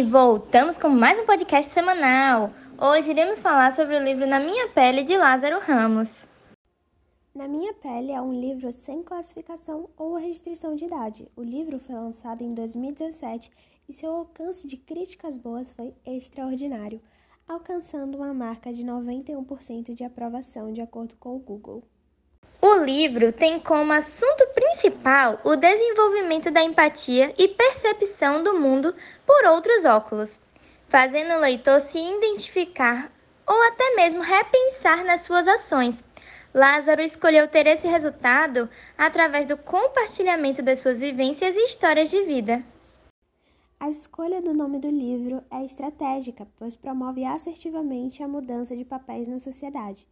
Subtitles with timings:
[0.00, 2.54] E voltamos com mais um podcast semanal.
[2.80, 6.26] Hoje iremos falar sobre o livro Na Minha Pele de Lázaro Ramos.
[7.34, 11.28] Na Minha Pele é um livro sem classificação ou restrição de idade.
[11.36, 13.50] O livro foi lançado em 2017
[13.86, 17.02] e seu alcance de críticas boas foi extraordinário,
[17.46, 21.82] alcançando uma marca de 91% de aprovação, de acordo com o Google.
[22.62, 29.46] O livro tem como assunto principal o desenvolvimento da empatia e percepção do mundo por
[29.46, 30.38] outros óculos,
[30.86, 33.10] fazendo o leitor se identificar
[33.46, 36.04] ou até mesmo repensar nas suas ações.
[36.52, 38.68] Lázaro escolheu ter esse resultado
[38.98, 42.62] através do compartilhamento das suas vivências e histórias de vida.
[43.78, 49.26] A escolha do nome do livro é estratégica, pois promove assertivamente a mudança de papéis
[49.26, 50.06] na sociedade.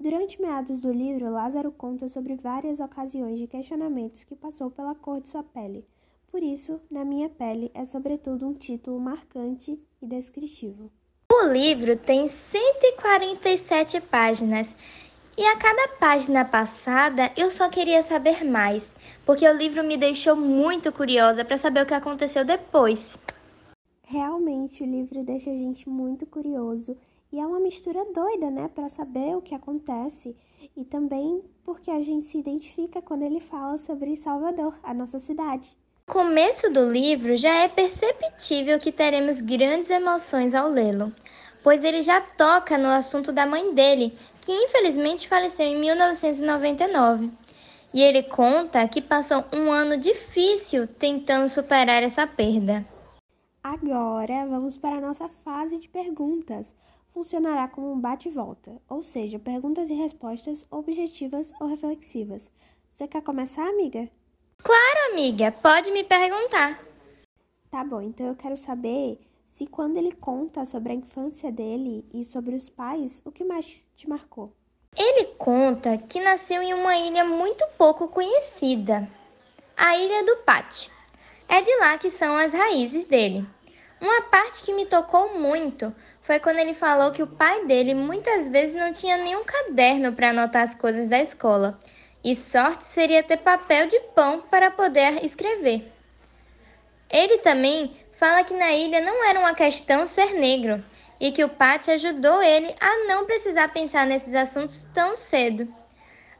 [0.00, 5.20] Durante meados do livro, Lázaro conta sobre várias ocasiões de questionamentos que passou pela cor
[5.20, 5.84] de sua pele.
[6.32, 10.90] Por isso, Na Minha Pele é sobretudo um título marcante e descritivo.
[11.30, 14.74] O livro tem 147 páginas
[15.36, 18.88] e a cada página passada eu só queria saber mais,
[19.26, 23.18] porque o livro me deixou muito curiosa para saber o que aconteceu depois.
[24.02, 26.96] Realmente, o livro deixa a gente muito curioso
[27.32, 30.36] e é uma mistura doida, né, para saber o que acontece
[30.76, 35.76] e também porque a gente se identifica quando ele fala sobre Salvador, a nossa cidade.
[36.08, 41.12] No começo do livro já é perceptível que teremos grandes emoções ao lê-lo,
[41.62, 47.30] pois ele já toca no assunto da mãe dele, que infelizmente faleceu em 1999.
[47.92, 52.84] E ele conta que passou um ano difícil tentando superar essa perda.
[53.62, 56.74] Agora vamos para a nossa fase de perguntas
[57.12, 62.50] funcionará como um bate-volta, ou seja, perguntas e respostas objetivas ou reflexivas.
[62.92, 64.08] Você quer começar, amiga?
[64.62, 66.82] Claro, amiga, pode me perguntar.
[67.70, 69.18] Tá bom, então eu quero saber
[69.52, 73.84] se quando ele conta sobre a infância dele e sobre os pais, o que mais
[73.94, 74.54] te marcou?
[74.96, 79.08] Ele conta que nasceu em uma ilha muito pouco conhecida,
[79.76, 80.90] a Ilha do Pati.
[81.48, 83.46] É de lá que são as raízes dele.
[84.00, 88.48] Uma parte que me tocou muito foi quando ele falou que o pai dele muitas
[88.48, 91.78] vezes não tinha nenhum caderno para anotar as coisas da escola,
[92.22, 95.90] e sorte seria ter papel de pão para poder escrever.
[97.10, 100.84] Ele também fala que na ilha não era uma questão ser negro
[101.18, 105.72] e que o Pátio ajudou ele a não precisar pensar nesses assuntos tão cedo.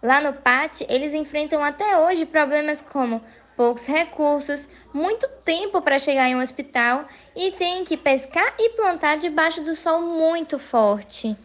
[0.02, 3.22] Lá no Pátio, eles enfrentam até hoje problemas como
[3.60, 7.04] poucos recursos, muito tempo para chegar em um hospital
[7.36, 11.36] e tem que pescar e plantar debaixo do sol muito forte.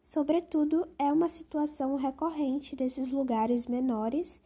[0.00, 4.40] Sobretudo, é uma situação recorrente desses lugares menores,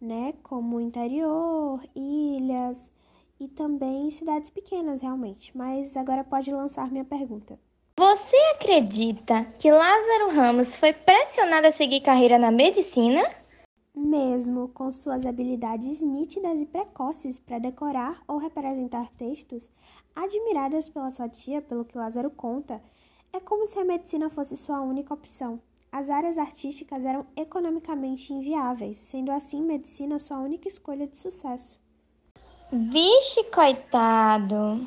[0.00, 2.90] né, como interior, ilhas
[3.38, 5.56] e também cidades pequenas, realmente.
[5.56, 7.56] Mas agora pode lançar minha pergunta.
[7.96, 13.22] Você acredita que Lázaro Ramos foi pressionado a seguir carreira na medicina?
[14.00, 19.68] Mesmo com suas habilidades nítidas e precoces para decorar ou representar textos,
[20.14, 22.80] admiradas pela sua tia, pelo que Lázaro conta,
[23.32, 25.60] é como se a medicina fosse sua única opção.
[25.90, 31.76] As áreas artísticas eram economicamente inviáveis, sendo assim medicina sua única escolha de sucesso.
[32.70, 34.86] Vixe, coitado!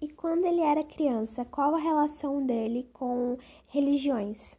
[0.00, 3.36] E quando ele era criança, qual a relação dele com
[3.66, 4.56] religiões?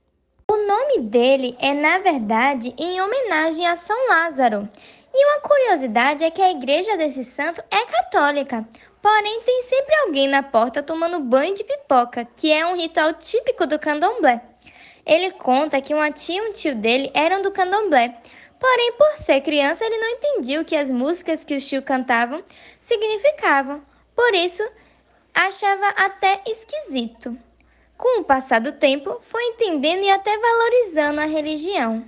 [0.49, 4.69] O nome dele é, na verdade, em homenagem a São Lázaro.
[5.13, 8.65] E uma curiosidade é que a igreja desse santo é católica,
[9.01, 13.67] porém tem sempre alguém na porta tomando banho de pipoca, que é um ritual típico
[13.67, 14.41] do candomblé.
[15.05, 18.17] Ele conta que uma tia e um tio dele eram do candomblé,
[18.57, 22.41] porém, por ser criança, ele não entendia o que as músicas que os tios cantavam
[22.79, 23.81] significavam.
[24.15, 24.63] Por isso,
[25.33, 27.37] achava até esquisito.
[27.97, 32.05] Com o passar do tempo, foi entendendo e até valorizando a religião.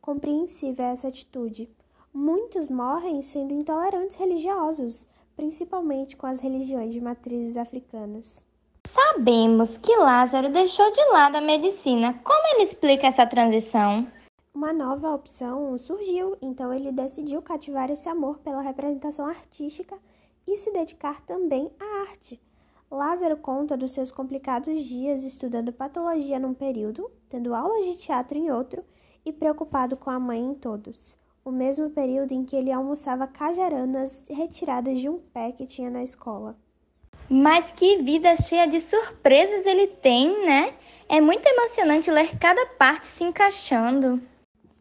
[0.00, 1.70] Compreensível essa atitude.
[2.12, 8.44] Muitos morrem sendo intolerantes religiosos, principalmente com as religiões de matrizes africanas.
[8.86, 12.14] Sabemos que Lázaro deixou de lado a medicina.
[12.24, 14.10] Como ele explica essa transição?
[14.52, 19.96] Uma nova opção surgiu, então ele decidiu cativar esse amor pela representação artística
[20.46, 22.40] e se dedicar também à arte.
[22.90, 28.50] Lázaro conta dos seus complicados dias estudando patologia num período, tendo aulas de teatro em
[28.50, 28.84] outro
[29.24, 31.16] e preocupado com a mãe em todos.
[31.44, 36.02] O mesmo período em que ele almoçava cajaranas retiradas de um pé que tinha na
[36.02, 36.58] escola.
[37.28, 40.74] Mas que vida cheia de surpresas ele tem, né?
[41.08, 44.20] É muito emocionante ler cada parte se encaixando.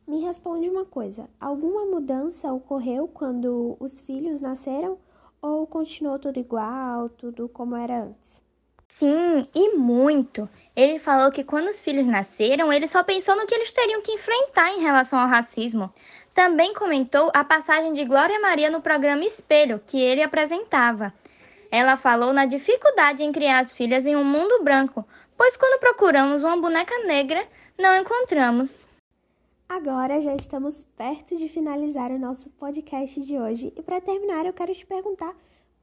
[0.07, 4.97] Me responde uma coisa: alguma mudança ocorreu quando os filhos nasceram
[5.41, 8.41] Ou continuou tudo igual, tudo como era antes?
[8.89, 10.49] Sim, e muito.
[10.75, 14.11] Ele falou que quando os filhos nasceram, ele só pensou no que eles teriam que
[14.11, 15.93] enfrentar em relação ao racismo.
[16.33, 21.13] Também comentou a passagem de Glória Maria no programa Espelho, que ele apresentava.
[21.71, 25.07] Ela falou na dificuldade em criar as filhas em um mundo branco,
[25.37, 27.47] pois quando procuramos uma boneca negra,
[27.77, 28.88] não encontramos.
[29.69, 34.51] Agora já estamos perto de finalizar o nosso podcast de hoje e para terminar eu
[34.51, 35.35] quero te perguntar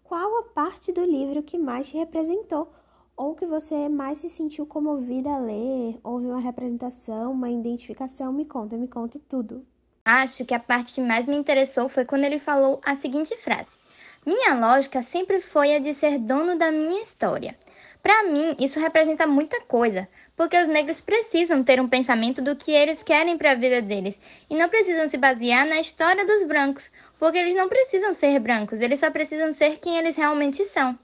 [0.02, 2.68] qual a parte do livro que mais te representou
[3.16, 8.44] ou que você mais se sentiu comovida a ler, houve uma representação, uma identificação, me
[8.44, 9.64] conta, me conta tudo.
[10.04, 13.78] Acho que a parte que mais me interessou foi quando ele falou a seguinte frase:
[14.26, 17.56] Minha lógica sempre foi a de ser dono da minha história.
[18.02, 22.70] Para mim, isso representa muita coisa, porque os negros precisam ter um pensamento do que
[22.70, 26.90] eles querem para a vida deles e não precisam se basear na história dos brancos,
[27.18, 30.98] porque eles não precisam ser brancos, eles só precisam ser quem eles realmente são.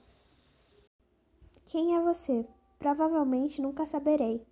[1.66, 2.44] Quem é você?
[2.78, 4.44] Provavelmente nunca saberei,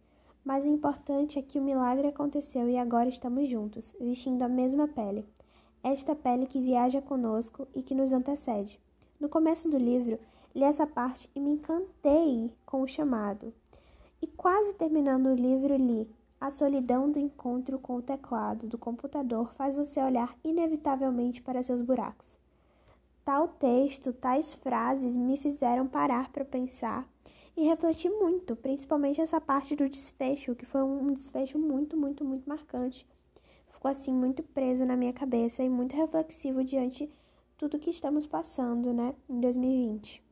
[0.45, 4.89] mas o importante é que o milagre aconteceu e agora estamos juntos, vestindo a mesma
[4.89, 5.27] pele.
[5.83, 8.81] Esta pele que viaja conosco e que nos antecede.
[9.19, 10.19] No começo do livro,
[10.53, 13.55] Li essa parte e me encantei com o chamado.
[14.21, 16.11] E quase terminando o livro, li:
[16.41, 21.81] A solidão do encontro com o teclado do computador faz você olhar inevitavelmente para seus
[21.81, 22.37] buracos.
[23.25, 27.09] Tal texto, tais frases me fizeram parar para pensar
[27.57, 32.49] e refletir muito, principalmente essa parte do desfecho, que foi um desfecho muito, muito, muito
[32.49, 33.07] marcante.
[33.69, 37.09] Ficou assim muito preso na minha cabeça e muito reflexivo diante
[37.57, 40.30] tudo que estamos passando, né, em 2020.